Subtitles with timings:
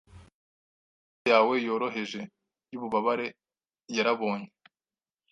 [0.03, 2.21] amaso yawe yoroheje
[2.71, 3.27] yububabare
[3.95, 4.49] yarabonye